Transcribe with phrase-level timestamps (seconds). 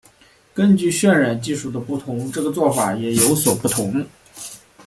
[0.51, 4.03] 根据渲染技术的不同这个做法也有所不同。